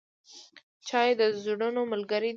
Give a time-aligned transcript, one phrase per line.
[0.87, 2.29] چای د زړونو ملګری دی.